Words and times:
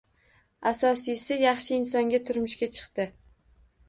Asosiysi, 0.69 1.37
yaxshi 1.41 1.77
insonga 1.81 2.21
turmushga 2.31 2.71
chiqdi 2.79 3.07